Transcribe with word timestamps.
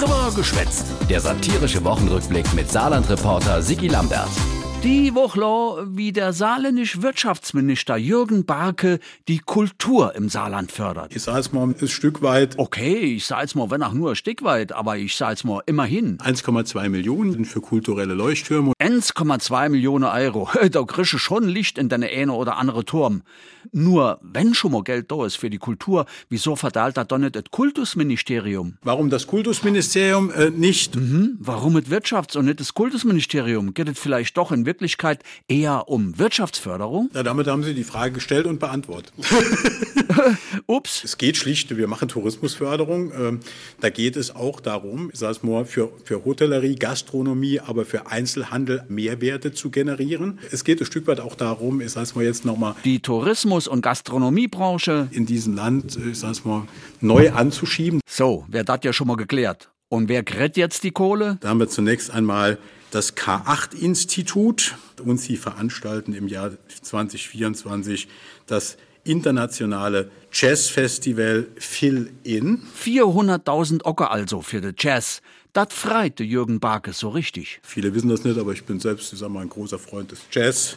Drüber 0.00 0.32
geschwätzt. 0.34 0.86
Der 1.10 1.20
satirische 1.20 1.84
Wochenrückblick 1.84 2.54
mit 2.54 2.70
Saarland-Reporter 2.70 3.60
Sigi 3.60 3.88
Lambert. 3.88 4.30
Die 4.82 5.14
Woche, 5.14 5.86
wie 5.90 6.10
der 6.10 6.32
saarländische 6.32 7.02
Wirtschaftsminister 7.02 7.98
Jürgen 7.98 8.46
Barke 8.46 8.98
die 9.28 9.38
Kultur 9.38 10.14
im 10.14 10.30
Saarland 10.30 10.72
fördert. 10.72 11.14
Ich 11.14 11.22
sage 11.22 11.40
es 11.40 11.52
mal 11.52 11.68
ein 11.68 11.88
Stück 11.88 12.22
weit. 12.22 12.58
Okay, 12.58 12.96
ich 12.96 13.26
sage 13.26 13.44
es 13.44 13.54
mal, 13.54 13.70
wenn 13.70 13.82
auch 13.82 13.92
nur 13.92 14.10
ein 14.10 14.16
Stück 14.16 14.42
weit, 14.42 14.72
aber 14.72 14.96
ich 14.96 15.14
sage 15.16 15.34
es 15.34 15.44
mal 15.44 15.62
immerhin. 15.66 16.16
1,2 16.18 16.88
Millionen 16.88 17.44
für 17.44 17.60
kulturelle 17.60 18.14
Leuchttürme. 18.14 18.72
1,2 18.80 19.68
Millionen 19.68 20.04
Euro. 20.04 20.48
Da 20.70 20.82
kriegst 20.84 21.12
du 21.12 21.18
schon 21.18 21.48
Licht 21.48 21.76
in 21.76 21.88
deine 21.88 22.08
eine 22.08 22.32
oder 22.32 22.56
andere 22.56 22.84
Turm. 22.84 23.22
Nur, 23.72 24.18
wenn 24.22 24.54
schon 24.54 24.72
mal 24.72 24.82
Geld 24.82 25.10
da 25.10 25.26
ist 25.26 25.36
für 25.36 25.50
die 25.50 25.58
Kultur, 25.58 26.06
wieso 26.28 26.56
verteilt 26.56 26.96
da 26.96 27.04
doch 27.04 27.18
nicht 27.18 27.36
das 27.36 27.44
Kultusministerium? 27.50 28.78
Warum 28.82 29.10
das 29.10 29.26
Kultusministerium 29.26 30.30
äh, 30.30 30.50
nicht? 30.50 30.96
Mhm, 30.96 31.36
warum 31.38 31.74
mit 31.74 31.88
Wirtschafts- 31.88 32.36
und 32.36 32.46
nicht 32.46 32.60
das 32.60 32.72
Kultusministerium? 32.72 33.74
Geht 33.74 33.88
es 33.88 33.98
vielleicht 33.98 34.36
doch 34.36 34.52
in 34.52 34.64
Wirklichkeit 34.70 35.24
eher 35.48 35.88
um 35.88 36.16
Wirtschaftsförderung? 36.16 37.10
Ja, 37.12 37.24
damit 37.24 37.48
haben 37.48 37.64
Sie 37.64 37.74
die 37.74 37.82
Frage 37.82 38.12
gestellt 38.12 38.46
und 38.46 38.60
beantwortet. 38.60 39.12
Ups. 40.66 41.02
Es 41.02 41.18
geht 41.18 41.36
schlicht, 41.36 41.76
wir 41.76 41.88
machen 41.88 42.06
Tourismusförderung. 42.06 43.10
Ähm, 43.12 43.40
da 43.80 43.90
geht 43.90 44.14
es 44.14 44.34
auch 44.36 44.60
darum, 44.60 45.10
ich 45.12 45.18
sage 45.18 45.32
es 45.32 45.42
mal, 45.42 45.64
für, 45.64 45.90
für 46.04 46.24
Hotellerie, 46.24 46.76
Gastronomie, 46.76 47.58
aber 47.58 47.84
für 47.84 48.06
Einzelhandel 48.06 48.84
Mehrwerte 48.88 49.52
zu 49.52 49.70
generieren. 49.70 50.38
Es 50.52 50.62
geht 50.62 50.80
ein 50.80 50.86
Stück 50.86 51.08
weit 51.08 51.18
auch 51.18 51.34
darum, 51.34 51.80
ich 51.80 51.90
sage 51.90 52.04
es 52.04 52.14
mal 52.14 52.24
jetzt 52.24 52.44
nochmal, 52.44 52.76
Die 52.84 53.00
Tourismus- 53.00 53.66
und 53.66 53.80
Gastronomiebranche. 53.82 55.08
in 55.10 55.26
diesem 55.26 55.54
Land, 55.56 55.98
ich 56.10 56.18
sage 56.20 56.32
es 56.32 56.44
mal, 56.44 56.62
neu 57.00 57.32
anzuschieben. 57.32 58.00
So, 58.08 58.44
wer 58.48 58.62
das 58.62 58.78
ja 58.84 58.92
schon 58.92 59.08
mal 59.08 59.16
geklärt. 59.16 59.70
Und 59.88 60.08
wer 60.08 60.22
kräht 60.22 60.56
jetzt 60.56 60.84
die 60.84 60.92
Kohle? 60.92 61.38
Da 61.40 61.48
haben 61.48 61.58
wir 61.58 61.68
zunächst 61.68 62.12
einmal 62.12 62.58
das 62.90 63.16
K8-Institut 63.16 64.74
und 65.04 65.18
sie 65.18 65.36
veranstalten 65.36 66.12
im 66.14 66.28
Jahr 66.28 66.52
2024 66.82 68.08
das 68.46 68.76
internationale 69.04 70.10
Jazzfestival 70.32 71.48
Fill 71.56 72.10
In. 72.22 72.62
400.000 72.84 73.84
Ocker 73.84 74.10
also 74.10 74.42
für 74.42 74.60
den 74.60 74.74
Jazz. 74.78 75.22
Das 75.52 75.68
freite 75.70 76.22
Jürgen 76.22 76.60
Barke 76.60 76.92
so 76.92 77.08
richtig. 77.08 77.60
Viele 77.62 77.94
wissen 77.94 78.08
das 78.08 78.22
nicht, 78.24 78.38
aber 78.38 78.52
ich 78.52 78.64
bin 78.64 78.78
selbst, 78.78 79.12
ich 79.12 79.18
sag 79.18 79.30
mal, 79.30 79.40
ein 79.40 79.48
großer 79.48 79.78
Freund 79.78 80.12
des 80.12 80.20
Jazz. 80.30 80.76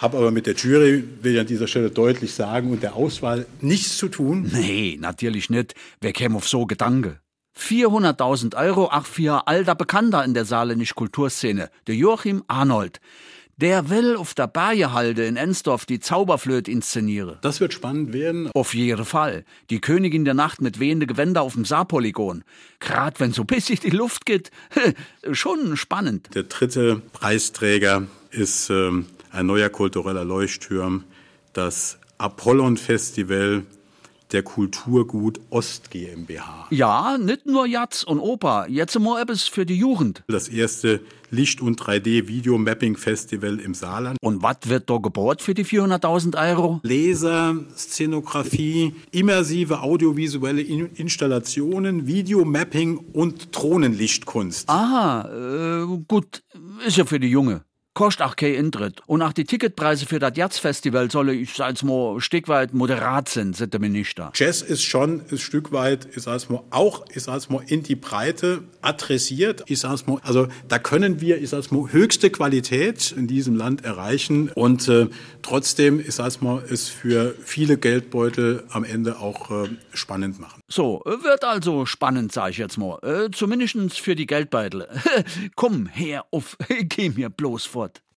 Habe 0.00 0.18
aber 0.18 0.30
mit 0.30 0.46
der 0.46 0.54
Jury, 0.54 1.04
will 1.22 1.34
ich 1.34 1.40
an 1.40 1.46
dieser 1.46 1.66
Stelle 1.66 1.90
deutlich 1.90 2.34
sagen, 2.34 2.72
und 2.72 2.82
der 2.82 2.96
Auswahl 2.96 3.46
nichts 3.60 3.96
zu 3.96 4.08
tun. 4.08 4.50
Nee, 4.52 4.98
natürlich 5.00 5.48
nicht. 5.48 5.74
Wer 6.00 6.12
käme 6.12 6.36
auf 6.36 6.48
so 6.48 6.66
Gedanke? 6.66 7.21
400.000 7.58 8.56
Euro, 8.56 8.88
ach 8.90 9.06
für 9.06 9.46
alter 9.46 9.74
Bekannter 9.74 10.24
in 10.24 10.34
der 10.34 10.44
saarländischen 10.44 10.94
Kulturszene, 10.94 11.70
der 11.86 11.94
Joachim 11.94 12.44
Arnold. 12.48 13.00
Der 13.58 13.90
will 13.90 14.16
auf 14.16 14.34
der 14.34 14.48
Bayerhalde 14.48 15.26
in 15.26 15.36
Ensdorf 15.36 15.86
die 15.86 16.00
Zauberflöte 16.00 16.70
inszenieren. 16.70 17.36
Das 17.42 17.60
wird 17.60 17.72
spannend 17.72 18.12
werden. 18.12 18.50
Auf 18.54 18.74
jeden 18.74 19.04
Fall. 19.04 19.44
Die 19.70 19.80
Königin 19.80 20.24
der 20.24 20.34
Nacht 20.34 20.60
mit 20.60 20.80
wehende 20.80 21.06
Gewänder 21.06 21.42
auf 21.42 21.52
dem 21.52 21.64
Saarpolygon. 21.64 22.44
Grad 22.80 23.20
wenn 23.20 23.32
so 23.32 23.44
bissig 23.44 23.80
die 23.80 23.90
Luft 23.90 24.26
geht. 24.26 24.50
Schon 25.32 25.76
spannend. 25.76 26.34
Der 26.34 26.44
dritte 26.44 27.02
Preisträger 27.12 28.04
ist 28.30 28.70
ähm, 28.70 29.06
ein 29.30 29.46
neuer 29.46 29.68
kultureller 29.68 30.24
Leuchtturm, 30.24 31.04
das 31.52 31.98
Apollon 32.18 32.76
Festival 32.76 33.64
der 34.32 34.42
Kulturgut 34.42 35.40
Ost 35.50 35.90
GmbH. 35.90 36.66
Ja, 36.70 37.18
nicht 37.18 37.46
nur 37.46 37.66
Jazz 37.66 38.02
und 38.02 38.18
Oper. 38.20 38.66
Jetzt 38.68 38.98
mal 38.98 39.20
etwas 39.20 39.42
für 39.44 39.66
die 39.66 39.76
Jugend. 39.76 40.24
Das 40.28 40.48
erste 40.48 41.00
Licht- 41.30 41.62
und 41.62 41.80
3D-Video-Mapping-Festival 41.80 43.58
im 43.58 43.74
Saarland. 43.74 44.18
Und 44.20 44.42
was 44.42 44.56
wird 44.64 44.90
da 44.90 44.98
gebohrt 44.98 45.40
für 45.42 45.54
die 45.54 45.64
400.000 45.64 46.36
Euro? 46.36 46.80
Laser, 46.82 47.56
Szenografie, 47.74 48.94
immersive 49.10 49.80
audiovisuelle 49.80 50.60
In 50.62 50.90
Installationen, 50.94 52.06
Videomapping 52.06 52.98
und 53.12 53.48
Drohnenlichtkunst. 53.56 54.68
Aha, 54.68 55.82
äh, 55.82 55.86
gut, 56.06 56.42
ist 56.86 56.96
ja 56.98 57.04
für 57.04 57.18
die 57.18 57.28
Junge. 57.28 57.64
Kostet 57.94 58.26
auch 58.26 58.36
kein 58.36 58.56
Eintritt. 58.56 59.00
Und 59.06 59.20
auch 59.20 59.34
die 59.34 59.44
Ticketpreise 59.44 60.06
für 60.06 60.18
das 60.18 60.32
Jazz-Festival 60.34 61.10
sollen, 61.10 61.38
ich 61.38 61.52
sag's 61.52 61.82
mal, 61.82 62.14
ein 62.14 62.20
Stück 62.22 62.48
weit 62.48 62.72
moderat 62.72 63.28
sind, 63.28 63.54
sagt 63.54 63.74
der 63.74 63.80
Minister. 63.80 64.32
Jazz 64.34 64.62
ist 64.62 64.82
schon 64.82 65.22
ein 65.30 65.38
Stück 65.38 65.72
weit, 65.72 66.08
ich 66.16 66.22
sag's 66.22 66.48
mal, 66.48 66.62
auch, 66.70 67.04
ich 67.14 67.22
sag's 67.24 67.50
mal, 67.50 67.62
in 67.66 67.82
die 67.82 67.94
Breite 67.94 68.62
adressiert. 68.80 69.64
Ich 69.66 69.80
sag's 69.80 70.06
mal, 70.06 70.18
also 70.22 70.48
da 70.68 70.78
können 70.78 71.20
wir, 71.20 71.40
ich 71.42 71.50
sag's 71.50 71.70
mal, 71.70 71.92
höchste 71.92 72.30
Qualität 72.30 73.12
in 73.12 73.26
diesem 73.26 73.56
Land 73.56 73.84
erreichen 73.84 74.50
und 74.54 74.88
äh, 74.88 75.08
trotzdem, 75.42 76.00
ich 76.00 76.14
sag's 76.14 76.40
mal, 76.40 76.62
es 76.70 76.88
für 76.88 77.34
viele 77.44 77.76
Geldbeutel 77.76 78.64
am 78.70 78.84
Ende 78.84 79.18
auch 79.18 79.50
äh, 79.50 79.68
spannend 79.92 80.40
machen. 80.40 80.62
So, 80.68 81.02
wird 81.04 81.44
also 81.44 81.84
spannend, 81.84 82.32
sag 82.32 82.50
ich 82.50 82.58
jetzt 82.58 82.78
mal. 82.78 82.98
Äh, 83.02 83.30
zumindest 83.30 84.00
für 84.00 84.16
die 84.16 84.26
Geldbeutel. 84.26 84.88
Komm 85.56 85.86
her 85.86 86.24
auf, 86.30 86.56
geh 86.88 87.10
mir 87.10 87.28
bloß 87.28 87.66
Вот. 87.82 88.02